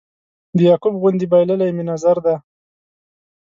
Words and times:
د 0.57 0.59
یعقوب 0.69 0.93
غوندې 1.01 1.25
بایللی 1.31 1.71
مې 1.75 1.83
نظر 1.91 2.17
دی 2.25 2.35